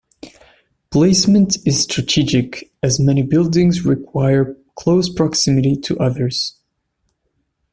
Placement 0.89 1.57
is 1.63 1.83
strategic 1.83 2.71
as 2.81 2.99
many 2.99 3.21
buildings 3.21 3.85
require 3.85 4.57
close 4.75 5.09
proximity 5.13 5.75
to 5.75 5.95
others. 5.99 6.55